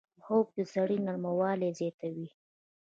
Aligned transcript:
خوب 0.23 0.45
د 0.57 0.59
سړي 0.73 0.97
نرموالی 1.07 1.69
زیاتوي 1.79 2.27